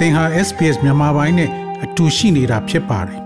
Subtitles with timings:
[0.00, 1.50] သင်ဟာ SPS မြန်မာပိုင်းနဲ့
[1.84, 3.20] အတူရှိနေတာဖြစ်ပါတယ်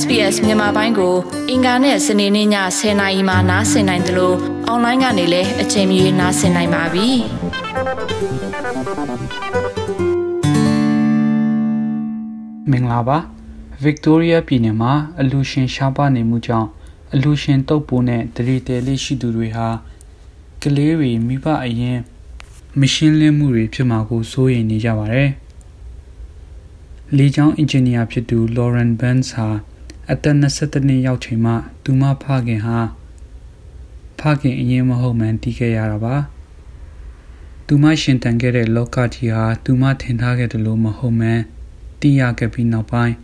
[0.00, 1.14] SBS မြန်မာပိုင်းကို
[1.50, 2.48] အင်ကာနဲ့စနေနေ့ည
[2.78, 4.36] 10:00နာရီမှနားဆင်နိုင်တယ်လို့
[4.66, 7.08] အွန်လိုင်းကနေလည်းအချိန်မီနားဆင်နိုင်ပါပြီ။။
[12.70, 13.18] မင်္ဂလာပါ။
[13.84, 16.68] Victoria ပြည်နယ်မှာအလူရှင်ရှားပါနေမှုကြောင့်
[17.14, 19.68] အလူရှင်တုပ်ပိုးနဲ့တရီတယ်လေးရှိသူတွေဟာ
[20.62, 21.98] ကလေးတွေမိဘအရင်
[22.80, 25.30] မရှင်းလင်းမှုတွေဖြစ်မှာကိုစိုးရိမ်နေကြပါတယ်။
[27.16, 29.48] လေကြောင်းအင်ဂျင်နီယာဖြစ်သူ Lauren Burns ဟာ
[30.12, 31.52] အသက်22နှစ်ရောက်ချိန်မှ
[31.84, 32.78] သူမဖခင်ဟာ
[34.18, 36.16] ဖခင်အရင်မဟုတ်မှန်တီးခဲ့ရတာပါ။
[37.66, 41.40] သူမရှင်တန်ခဲ့တဲ့လောကကြီးဟာသူမထင်ထားခဲ့တယ်လို့မဟုတ်မှန်
[42.00, 43.14] တီးရခဲ့ပြီးနောက်ပိုင်း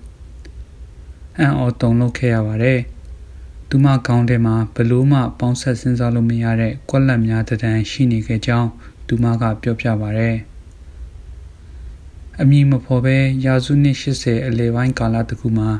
[1.38, 2.80] အံ့ဩတုန်လှုပ်ခဲ့ရပါတယ်။
[3.68, 8.70] သူမကောင်းတဲ့မှာဘလို့မှပေါင်းဆက်စဉ်းစားလို့မရတဲ့ကွက်လက်များတန်းရှိနေခဲ့ကြောင်း
[9.08, 10.36] သူမကပြောပြပါရယ်
[12.40, 15.70] အမည်မဖော်ပဲရာစုနှစ်80အလယ်ပိုင်းကာလတခုမှာ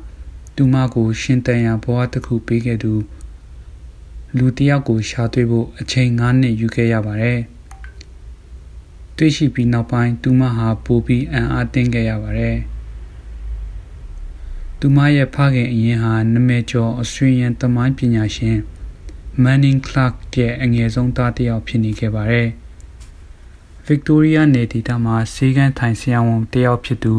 [0.56, 2.92] သူမကိုရှင်တန်ရာဘဝတစ်ခုပေးခဲ့သူ
[4.36, 7.40] လူတယောက်ကိုရှာတွေ့ဖို့အချိန်9နှစ်ယူခဲ့ရပါတယ်
[9.16, 12.56] တွေ့ရှိပြီးနောက်ပိုင်းသူမဟာပိုပြီးအံ့အားသင့်ခဲ့ရပါတယ်
[14.78, 18.58] သူမရဲ့ဖခင်အရင်ဟာနမဲကျော်အဆွေရန်သမိုင်းပညာရှင်
[19.42, 22.48] Manning Clark ရဲ့အငယ်ဆုံးသားတစ်ယောက်ဖြစ်နေခဲ့ပါတယ်။
[23.90, 27.14] ဗစ်တိုးရီးယားနယ်ဒေသမှာစေကန်းထိုင်ဆရာဝန်တယောက်ဖြစ်သူ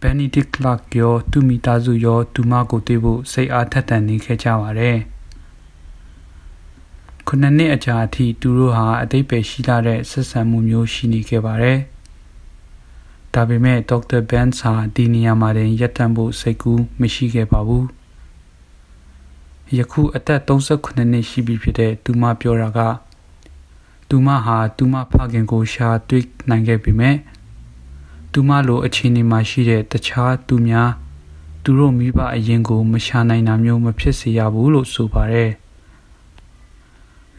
[0.00, 4.98] ဘန်နီဒစ်ကလတ်ရောသူမိသားစုရောသူမကိုတွေ့ဖို့စိတ်အားထက်သန်နေခဲ့ကြပါတယ်။
[7.26, 11.78] ခုနှစ်နှစ်အကြာအထိသူတို့ဟာအသိပယ်ရှိလာတဲ့ဆက်ဆံမှုမျိုးရှိနေခဲ့ပါတယ်။
[13.34, 17.84] ဒါပေမဲ့ဒေါက်တာဘန်စ်ဟာဒီနေရာမှာတင်ရပ်တန့်ဖို့စိတ်ကူးမရှိခဲ့ပါဘူး။
[19.78, 22.80] ယခုအသက်38နှစ်ရှိပြီဖြစ်တဲ့သူမပြောတာက
[24.16, 27.16] သူမဟာသူမဖခင်ကိုရှာတွေ့နိုင်ခဲ့ပေမဲ့
[28.32, 30.90] သူမလိုအခြေအနေမှာရှိတဲ့တခြားသူများ
[31.62, 35.50] သူတို့မိဘအရင်ကိုမရှာနိုင်တာမျိုးမဖြစ်စေရဘူးလို့ဆိုပါတယ်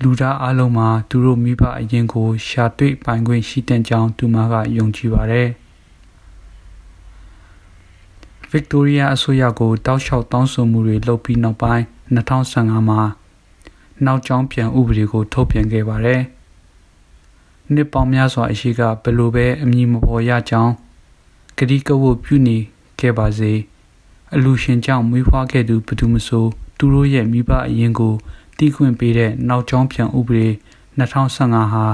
[0.02, 5.50] လူသားအလုံးမှာသူတို့မိဘအရင်ကိုရှာတွေ့ပိုင်ခွင့်ရှိတဲ့ကြောင်းသူမကယုံကြည်ပါတယ်
[8.50, 11.84] ဗစ်တိုးရီးယားအစိုးရကိုတောက်လျှောက်တောင်းဆိုမှုတွေလုပ်ပြီးနောက်ပိုင်း
[12.16, 13.02] 2015မှာ
[14.06, 16.22] နောက်ကျောင်းပြန်ဥပဒေကိုထုတ်ပြန်ခဲ့ပါတယ်။
[17.74, 20.74] နှစ်ပေါင်းများစွာအရှိကဘယ်လိုပဲအမည်မပေါ်ရကြောင်း
[21.58, 22.58] ဂတိကဝတ်ပြုနေ
[23.00, 23.53] ခဲ့ပါစေ
[24.36, 26.46] အလူရှင်ကြောင့်မွေးဖွားခဲ့သူဘသူမဆို
[26.78, 28.14] သူတို့ရဲ့မိဘအရင်ကို
[28.58, 30.48] တီးခွင့်ပေးတဲ့နောက်ကျောင်းပြန်ဥပဒေ
[30.98, 31.86] 2015ဟာ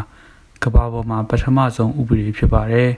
[0.63, 2.91] ကမ္ဘာပေါ်မှာပထမဆုံးဥပဒေဖြစ်ပါတယ်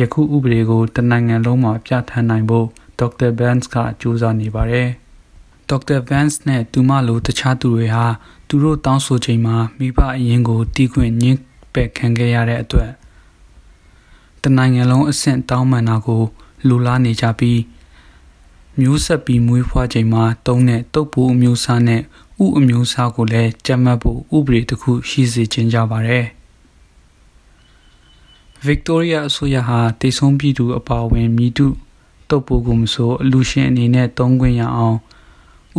[0.00, 2.66] ယခုဥပဒေကိုတနိုင်ငံလုံးမှာပြဋ္ဌာန်းနိုင်ဖို့
[2.98, 4.88] ဒေါက်တာဘန်စ်ကကြိုးစားနေပါတယ်
[5.68, 8.06] ဒေါက်တာဗန်စ်နဲ့သူမလိုတခြားသူတွေဟာ
[8.48, 11.40] သူတို့တောင်းဆိုချိန်မှာမိဘအရင်ကိုတီးခွင့်ညှင်း
[11.72, 12.90] ပယ်ခံခဲ့ရတဲ့အတွက်
[14.42, 16.22] တနိုင်ငံလုံးအဆင့်တောင်းပန်တာကို
[16.68, 17.60] လူလားနေကြပြီး
[18.80, 22.00] မျိုးဆက်ပြီးမွေးဖွားချိန်မှာတုံးတဲ့တုပ်ပူအမျိုးအစားနဲ့
[22.44, 26.26] ဥအမျိုးအစားကိုလည်းကြက်မှတ်ဖို့ဥပဒေတစ်ခုရှိစေချင်ကြပါတယ်
[28.64, 31.66] ဗစ်တိုးရီးယားအစိုးရဟာတိတ်ဆုံးပြည်သူအပါအဝင်မြည်သူ
[32.30, 34.98] တုပ်ပူကိုမဆိုအလူရှင်အနေနဲ့တုံးခွင့်ရအောင်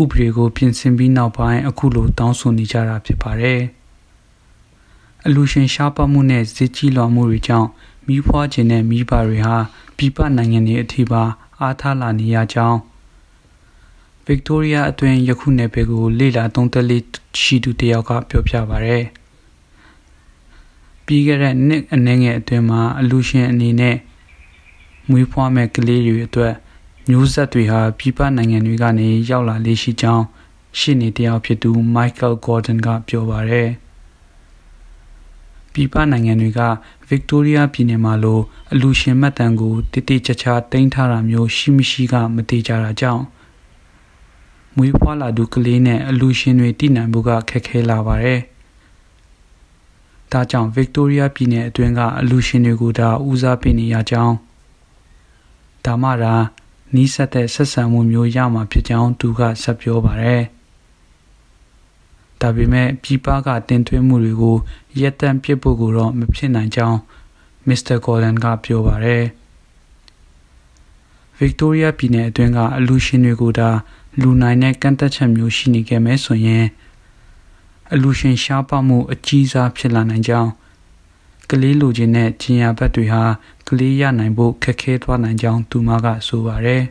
[0.02, 3.62] ဥပဒေကိုပြင်ဆင်ပြီးနောက်ပိုင်းအခုလိုတောင်းဆိုနေကြတာဖြစ်ပါတယ်။
[5.26, 7.70] အလူရှင်ရှားပါမှုနဲ့ဈေးကြီးလွန်မှုတွေကြောင့်
[8.08, 9.58] မိဖွားခြင်းနဲ့မိဘတွေဟာ
[9.98, 11.24] ပြည်ပနိုင်ငံတွေအထိပါ
[11.60, 12.80] အားထားလာနေရကြောင်း
[14.26, 17.04] ဗစ်တိုးရီးယားအတွင်းယခုနယ်ပယ်ကိုလေလာသုံးသက်လေး
[17.42, 19.06] ရှိသူတယောက်ကပြောပြပါရယ်
[21.06, 23.98] ပြီးခဲ့တဲ့နှစ်အနည်းငယ်အတွင်းမှာအလူရှင်အနေနဲ့
[25.10, 26.54] မွေးဖွားမဲ့ကလေးတွေအတွက်
[27.10, 30.26] မျိုးဆက်တွေဟာပြည်ပနိုင်ငံတွေကနေရောက်လာလေးရှိကြောင်း
[30.80, 33.70] ရှင်းနေတယောက်ဖြစ်သူ Michael Gordon ကပြောပါရယ်
[35.74, 36.62] ပြည်ပနိုင်ငံတွေက
[37.10, 38.40] Victoria ပြည်နယ်မှာလို
[38.74, 43.24] အလူရှင်မှတ်တမ်းကိုတိတိကျကျတင်ထားတာမျိုးရှိမရှိကမတိကြတာကြောင့်
[44.76, 48.42] မွေးဖွားလာသူကလေးနဲ့အလူရှင်တွေတည်နိုင်ဖို့ကခက်ခဲလာပါတယ်။
[50.32, 54.36] ဒါကြောင့် Victoria ပြည်နယ်အတွင်းကအလူရှင်တွေကိုဒါဦးစားပေးနေရကြောင်း
[55.86, 56.36] ဒါမှဒါ
[56.94, 60.42] နီးစပ်တဲ့ဆက်ဆံမှုမျိုးရမှာဖြစ်ကြောင်းသူကဆက်ပြောပါတယ်။
[62.42, 64.58] ဒါပေမဲ့ပြည်ပကတင်သွင်းမှုတွေကို
[65.00, 67.00] ရက်တန့်ပစ်ဖို့ကိုတော့မဖြစ်နိုင်ကြောင်း
[67.68, 69.24] မစ္စတာဂေါ်ဒန်ကပြောပါတယ်။
[71.40, 73.70] Victoria ပြည်နယ်အတွင်းကအလူရှင်တွေကိုဒါ
[74.22, 76.66] လူနိုင်တဲ့ကန့်သက်ချက်မျိုးရှိနေခဲ့မယ်ဆိုရင်
[77.94, 80.52] အလူရှင်ရှားပါမှုအကြီးစားဖြစ်လာနိုင်ကြောင်း
[81.50, 83.24] ကလေးလူချင်းနဲ့ကျင်ရဘတ်တွေဟာ
[83.68, 86.84] ကလေးရနိုင်ဖို့ခက်ခဲသွားနိုင်ကြောင်းသူမကဆိုပါတယ်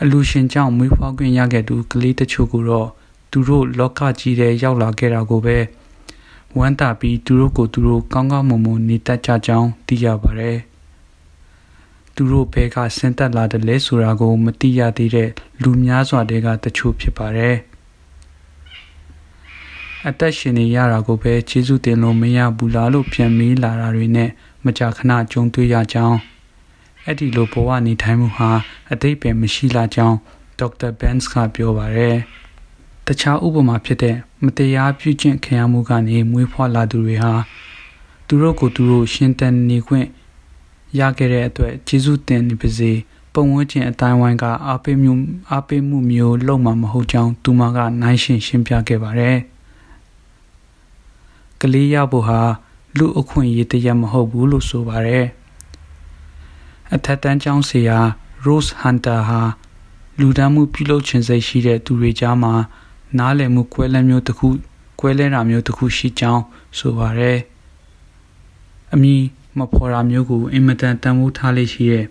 [0.00, 2.88] အလူရှင်ကြောင့်မွေးဖွားခွင့်ရခဲ့သူကလေးတချို့ကိုတော့
[3.30, 5.58] သူတို့လောကကြီးထဲရောက်လာခဲ့တာကိုပဲ
[6.56, 10.58] ဝမ်းသာပြီးသူတို့ကိုသူတို့ကောင်းကောင်းမွန်မွန်နေတတ်ကြကြောင်းသိရပါတယ်။
[12.14, 15.30] သူတို့ဘဲကဆင်းသက်လာတယ်လဲဆိုတာကို မသိရသေးတဲ့
[15.62, 17.56] လူများစွာတွေကတချို့ဖြစ်ပါတယ်။
[20.08, 24.30] အသက်ရှင်နေရတာကိုပဲကျေးဇူးတင်လို့မရဘူးလားလို့ပြန်မေးလာတာတွေနဲ့
[24.64, 26.18] မကြာခဏကြုံတွေ့ရကြောင်း
[27.04, 28.50] အဲ့ဒီလိုဘဝနေထိုင်မှုဟာ
[28.92, 30.16] အတိတ်ပဲမရှိလာကြောင်း
[30.58, 32.16] ဒေါက်တာဘန်စ်ကပြောပါတယ်။
[33.06, 37.34] တခြားဥပမာဖြစ်တဲ့မတရားပြုကျင့်ခံရမှုကနေမွေးဖွားလာသူတွေဟာ
[38.26, 40.06] သူတို့ကိုသူတို့ရှင်းတန်နေခွင့်
[40.98, 42.92] ရခဲ့တဲ့အတွက်ကျေးဇူးတင်နေပါစေ
[43.32, 45.12] ပုံဝန်းကျင်အတိုင်းဝိုင်းကအားပေးမှု
[45.50, 49.38] အားပေးမှုမျိုးလုံးမှာမဟုတ်ကြောင်းသူမကနိုင်ရှင်းရှင်းပြခဲ့ပါတယ်။
[51.60, 52.40] ကလေးရဖို့ဟာ
[52.98, 55.26] လူအခွင့်အရေးတရမဟုတ်ဘူးလို့ဆိုပါတယ်
[56.94, 57.98] အထက်တန်းကျောင်းဆရာ
[58.44, 59.40] Rose Hunter ဟာ
[60.20, 62.54] လူဒန်းမှုပြုလုပ်ခြင်းစိတ်ရှိတဲ့သူတွေကြားမှာ
[63.18, 64.48] နားလည်မှုကွဲလဲမျိုးတစ်ခု
[65.00, 66.42] ကွဲလဲတာမျိုးတစ်ခုရှိကြောင်း
[66.78, 67.38] ဆိုပါတယ်
[68.92, 69.14] အမီ
[69.58, 72.06] မဖော်တာမျိုးကိုအင်မတန်တန်ဖိုးထားလေးရှိတဲ့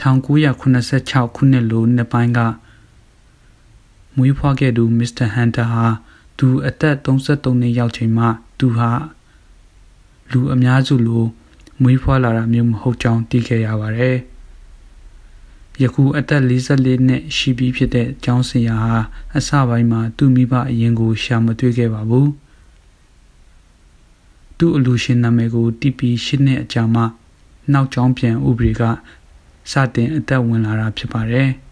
[0.00, 2.40] 1986ခုနှစ်လိုနှစ်ပိုင်းက
[4.16, 5.86] မွေးဖွားခဲ့သူမစ္စတာဟန်တာဟာ
[6.38, 8.90] သူအသက်33နှစ်ရောက်ချိန်မှာ သူဟာ
[10.30, 11.24] လူအများစုလို
[11.82, 14.16] မွေးဖွားလာတာမျိုးမဟုတ်ကြောင်းသိခဲ့ရပါတယ်။
[15.82, 18.94] ယခုအသက်44နှစ်ရှိပြီဖြစ်တဲ့ကျောင်းဆရာဟာ
[19.36, 22.28] အစပိုင်းမှာသူ့မိဘအရင်ကိုရှာမတွေ့ခဲ့ပါဘူး။
[24.58, 27.02] သူ့အလူရှင်နာမည်ကိုတီပီ၈နှစ်အကြာမှ
[27.72, 28.82] နောက်ကျောင်းပြန်ဥပဒေက
[29.70, 31.48] စတင်အသက်ဝင်လာတာဖြစ်ပါတယ်။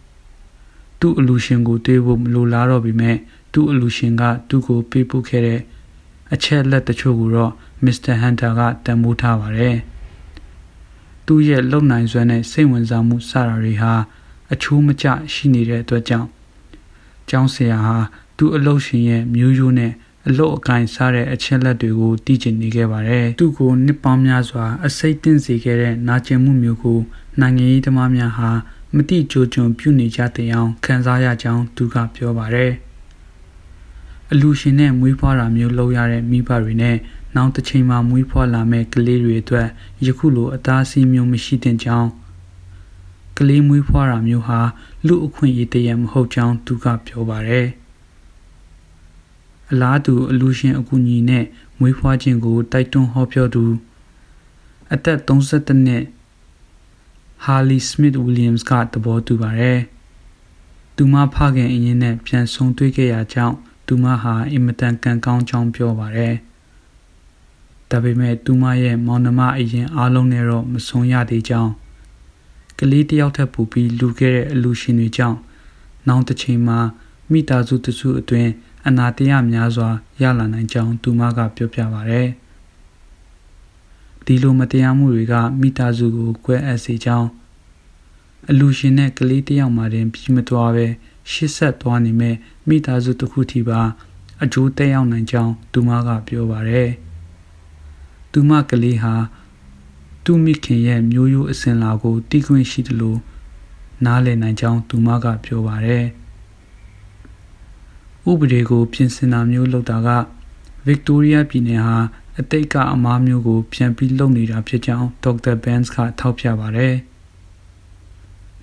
[0.99, 3.17] သူ့အလူရှင်ကိုတွေးဖို့မလိုလားတော့ပေမဲ့
[3.53, 5.59] သူ့အလူရှင်ကသူ့ကိုပေးပို့ခဲ့တဲ့
[6.33, 7.51] အချက်လက်တချို့ကိုတော့
[7.83, 9.77] မစ္စတာဟန်တာကတန်ဖိုးထားပါတယ်။
[11.25, 13.93] သူ့ရဲ့လုံနိုင်စွမ်းနဲ့စိတ်ဝင်စားမှုစတာတွေဟာ
[14.53, 16.29] အချိုးမကျရှိနေတဲ့အတွက်ကြောင့်
[17.29, 17.97] ကျောင်းဆရာဟာ
[18.37, 19.93] သူ့အလုပ်ရှင်ရဲ့မျိုးရိုးနဲ့
[20.27, 26.99] အလုတ်အကင်စားတဲ့အချက်လက်တွေကိုတည်ကျင်နေခဲ့ပါတယ်။သူ့ကိုနှစ်ပေါင်းများစွာအစိတ်တင်စေခဲ့တဲ့နာကျင်မှုမျိုးကို
[27.39, 28.49] နိုင်ငံရေးသမားများဟာ
[28.95, 32.73] မတိကြိုကြုံပြုနေကြတဲ့အောင်ခံစားရကြောင်းသူကပြောပါတယ်။
[34.31, 36.97] အလူရှင်နဲ့မွေးဖွားတာမျိုးလုပ်ရတဲ့မိဘတွေနဲ့
[37.35, 39.67] နောက်တစ်ချိန်မှာမွေးဖွားလာမဲ့ကလေးတွေအတွက်
[40.05, 42.09] ယခုလိုအသားစီးမျိုးမရှိတဲ့ကြောင်း
[43.37, 44.59] ကလေးမွေးဖွားတာမျိုးဟာ
[45.07, 47.67] လူအခွင့်အရေးတရမဟုတ်ကြောင်းသူကပြောပါတယ်
[49.71, 51.45] အလားတူအလူရှင်အကူအညီနဲ့
[51.79, 53.63] မွေးဖွားခြင်းကိုတိုက်တွန်းဟောပြောသူ
[54.93, 56.03] အသက်32နှစ်
[57.43, 59.79] ဟာလီစမစ်ဝီလျံစ်ကသဘောတူပါတယ်
[60.95, 66.35] သူမဖခင်အရင်နဲ့ပြန်ဆုံတွေ့ခဲ့ရကြောင်း သူမဟာအင်မတန်ကံကောင်းကြောင်းပြောပါတယ်။
[67.89, 71.71] ဒါပေမဲ့သူမရဲ့မောင်နှမအရင်အားလုံးနဲ့တော့မဆုံးရသေးကြောင်း
[72.79, 75.37] ကလေးတယောက်ထပ်ပူပြီးလူခဲ့တဲ့အလူရှင်တွေကြောင့်
[76.07, 76.79] နောက်တစ်ချိန်မှာ
[77.31, 78.51] မိသားစုတစုအတွင်း
[78.87, 79.89] အနာတရားများစွာ
[80.21, 82.27] ရလာနိုင်ကြောင်းသူမကပြောပြပါတယ်။
[84.25, 87.29] ဒီလိုမတရားမှုတွေကမိသားစုကိုကွဲအပ်စေကြောင်း
[88.49, 90.87] အလူရှင်နဲ့ကလေးတယောက်မှတင်ပြီးမသွားပဲ
[91.31, 92.35] ရှစ်ဆက်သွားနေမဲ့
[92.67, 93.79] မိသားစုတစ်ခုထိပါ
[94.43, 96.89] အကျိုးတက်ရောက်နိုင်ကြောင်းသူမကပြောပါတယ်။
[98.31, 99.13] သူမကလေးဟာ
[100.23, 103.19] သူမိခင်ရဲ့မျိုးရိုးအစဉ်လာကိုတီးခွင့်ရှိတယ်လို့
[104.05, 106.05] နားလည်နိုင်ကြောင်းသူမကပြောပါတယ်။
[108.29, 110.09] ဥပဒေကို ပြင်ဆင်တာမျိုးလုပ်တာက
[110.85, 111.97] ဗစ်တိုးရီးယားပြည်နယ်ဟာ
[112.39, 116.95] အတိတ်ကအမားမျိုးကို ပြန်ပြီးလုပ်နေတာဖြစ်ကြောင်းဒေါက်တာဘန်စ်ကထောက်ပြပါတယ်။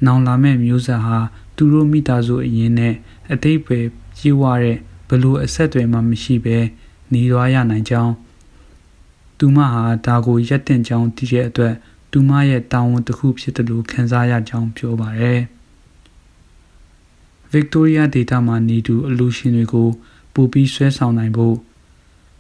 [0.07, 1.19] နောင်လာမဲ့မျိုးဆက်ဟာ
[1.57, 2.95] သူတို့မိသားစုအရင်နဲ့
[3.33, 3.79] အတိတ်ပဲ
[4.19, 6.59] ပြေးဝတဲ့ဘလို့အဆက်တွေမှမရှိဘဲ
[7.13, 8.15] နေသွားရနိုင်ကြောင်း
[9.39, 11.75] သူမဟာဒါကိုရက်တင်ကြောင်းသိတဲ့အတွက်
[12.11, 15.41] သူမရဲ့တာဝန်တစ်ခုဖြစ်တယ်လို့ခံစားရကြောင်းပြောပါတယ်။
[17.53, 19.89] Victoria Data မှာနေသူအလူရှင်တွေကို
[20.35, 21.57] ပို့ပြီးဆွဲဆောင်နိုင်ဖို့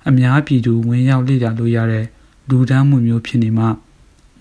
[0.08, 2.06] အများပြည်သူဝင်ရောက်လေ့လာလို့ရတဲ့
[2.48, 3.66] လူဒန်းမှုမျိုးဖြစ်နေမှ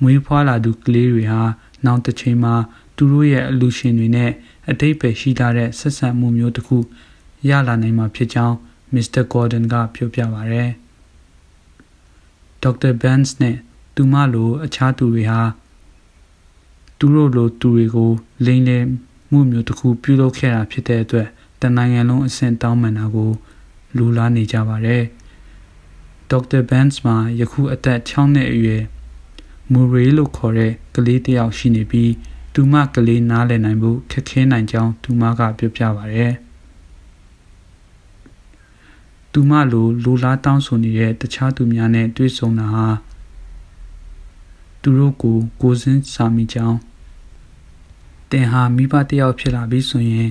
[0.01, 1.41] မွေးဖွားလာသူကလေးတွေဟာ
[1.85, 2.55] နောက်တစ်ချိန်မှာ
[2.95, 4.31] သူတို့ရဲ့အလူရှင်တွေနဲ့
[4.69, 6.77] အတိတ်ပဲရှိထားတဲ့ဆက်ဆံမှုမျိုးတစ်ခု
[7.49, 8.57] ရလာနိုင်မှာဖြစ်ကြောင်း
[8.93, 10.71] မစ္စတာဂေါ်ဒန်ကပြောပြပါရယ်
[12.61, 13.55] ဒေါက်တာဘန်စ်နဲ့
[13.95, 15.41] သူမလိုအခြားသူတွေဟာ
[16.97, 18.11] သူတို့လိုသူတွေကို
[18.45, 18.83] လိမ့်လည်
[19.31, 21.27] မှုမျိုးတစ်ခုပြုလုပ်ခဲ့တာဖြစ်တဲ့အတွက်
[21.61, 23.31] တနိုင်ငံလုံးအဆင့်တောင်းပန်တာကို
[23.97, 25.03] လူလားနေကြပါတယ်
[26.29, 28.83] ဒေါက်တာဘန်စ်မှာယခုအသက်6နှစ်အရွယ်
[29.71, 32.11] မူရီလို့ခေါ်တဲ့ကလေးတစ်ယောက်ရှိနေပြီး
[32.53, 36.33] သူမကလေးနားလည်နိုင်ဖို့ခက်ခဲနိုင်ကြောင်းသူမကပြောပြပါရယ်
[39.31, 42.87] သူမလိုလိုလားတောင်းဆိုနေတဲ့တခြားသူများနဲ့တွေ့ဆုံတာဟာ
[44.81, 46.77] သူတို့ကိုကိုစင်းစာမိကြောင်း
[48.31, 50.29] တင်ဟာမိဘတယောက်ဖြစ်လာပြီဆိုရင်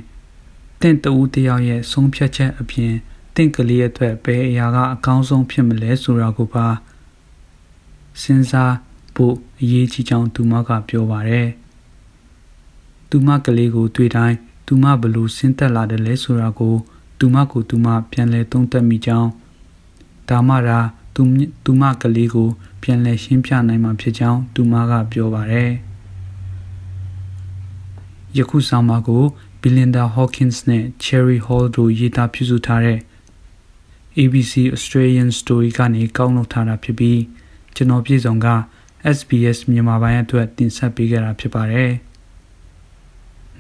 [0.81, 2.93] တင့်တူတယောက်ရဲ့ဆုံးဖြတ်ချက်အပြင်
[3.35, 6.67] တင့်ကလေးရဲ့အတွက်ဘယ်အရာကအကောင်းဆုံးဖြစ်မလဲဆိုတာကိုပါ
[8.23, 8.75] စဉ်းစား
[9.15, 11.49] ဖို့အရေးကြီးကြောင်းသူမကပြောပါတယ်။
[13.15, 16.75] သူမကလေးကိုတွေ့တိုင်းသူမဘလို့စဉ်းသက်လာတယ်လဲဆိုတာကို
[17.19, 19.31] သူမကိုသူမပြန်လဲသုံးသပ်မိကြောင်း
[20.29, 20.79] ဒါမှသာ
[21.15, 21.23] သူ
[21.65, 22.49] သူမကလေးကို
[22.83, 25.71] ပြန်လဲရှင်းပြနိုင်မှာဖြစ်ကြောင်းသူမကပြောပါတယ်။
[28.37, 29.25] ယခုဆောင်မှာကို
[29.61, 32.99] Belinda Hawkins နဲ့ Cherry Hall တို့ရေးသားပြုစုထားတဲ့
[34.19, 37.21] ABC Australian Story ကနေကောက်နှုတ်ထားတာဖြစ်ပြီး
[37.75, 38.47] ကျွန်တော်ပြည်စုံက
[39.17, 41.93] SBS မြန်မာပိုင်းအတွက်တင်ဆက်ပေးခဲ့တာဖြစ်ပါတယ်။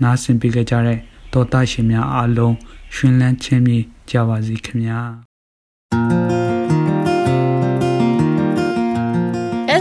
[0.02, 0.98] နားဆင်ပေးကြတဲ့
[1.32, 2.54] တော်သားရှင်များအားလုံး
[2.94, 3.78] ရှင်လန်းချင်းမြေ
[4.10, 5.00] ကြပါစေခင်ဗျာ။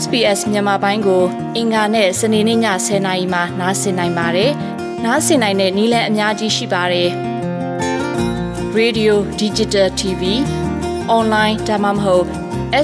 [0.01, 1.23] SBS မြန်မာပိုင်းကို
[1.55, 4.51] အင်ကာနဲ့စနေနေ့ည10:00နာရီမှနားဆင်နိုင်ပါတယ်။
[5.05, 7.09] နားဆင်နိုင်တဲ့နည်းလမ်းအများကြီးရှိပါတယ်။
[8.79, 10.23] Radio Digital TV
[11.17, 12.25] Online ဒါမှမဟုတ်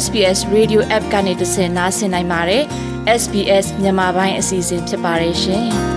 [0.03, 2.63] SBS Radio App ကနေတဆင့်နားဆင်နိုင်ပါတယ်။
[3.21, 5.67] SBS မြန်မာပိုင်းအစီအစဉ်ဖြစ်ပါတယ်ရှင်။